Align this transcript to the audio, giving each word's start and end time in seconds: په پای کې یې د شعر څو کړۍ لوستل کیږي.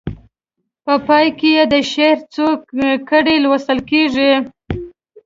په 0.85 0.93
پای 1.07 1.27
کې 1.37 1.49
یې 1.57 1.63
د 1.73 1.75
شعر 1.91 2.17
څو 2.33 2.45
کړۍ 3.09 3.37
لوستل 3.43 3.79
کیږي. 3.89 4.31